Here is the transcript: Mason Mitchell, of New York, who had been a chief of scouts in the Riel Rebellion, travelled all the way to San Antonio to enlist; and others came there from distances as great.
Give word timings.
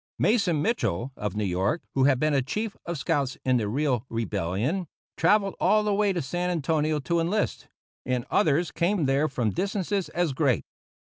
Mason 0.17 0.63
Mitchell, 0.63 1.11
of 1.15 1.35
New 1.35 1.43
York, 1.45 1.83
who 1.93 2.05
had 2.05 2.19
been 2.19 2.33
a 2.33 2.41
chief 2.41 2.75
of 2.87 2.97
scouts 2.97 3.37
in 3.45 3.57
the 3.57 3.67
Riel 3.67 4.03
Rebellion, 4.09 4.87
travelled 5.15 5.53
all 5.59 5.83
the 5.83 5.93
way 5.93 6.11
to 6.11 6.23
San 6.23 6.49
Antonio 6.49 6.99
to 7.01 7.19
enlist; 7.19 7.67
and 8.03 8.25
others 8.31 8.71
came 8.71 9.05
there 9.05 9.27
from 9.27 9.51
distances 9.51 10.09
as 10.09 10.33
great. 10.33 10.65